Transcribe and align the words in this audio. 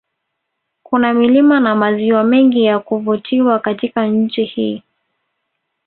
Kuna 0.83 1.13
milima 1.13 1.59
na 1.59 1.75
maziwa 1.75 2.23
mengi 2.23 2.63
ya 2.63 2.79
kuvutiw 2.79 3.57
Katika 3.59 4.07
nchi 4.07 4.43
hii 4.43 4.83